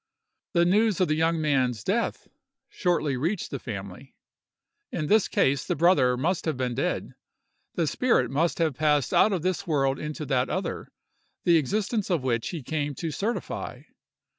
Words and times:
The 0.53 0.65
news 0.65 0.99
of 0.99 1.09
the 1.09 1.15
young 1.15 1.39
man's 1.39 1.83
death 1.83 2.27
shortly 2.69 3.15
reached 3.17 3.51
the 3.51 3.59
family. 3.59 4.15
In 4.91 5.05
this 5.05 5.27
case 5.27 5.63
the 5.63 5.75
brother 5.75 6.17
must 6.17 6.45
have 6.45 6.57
been 6.57 6.73
dead; 6.73 7.13
the 7.75 7.85
spirit 7.85 8.31
must 8.31 8.57
have 8.57 8.73
passed 8.73 9.13
out 9.13 9.31
of 9.31 9.43
this 9.43 9.67
world 9.67 9.99
into 9.99 10.25
that 10.25 10.49
other, 10.49 10.87
the 11.43 11.57
existence 11.57 12.09
of 12.09 12.23
which 12.23 12.49
he 12.49 12.63
came 12.63 12.95
to 12.95 13.11
certify. 13.11 13.81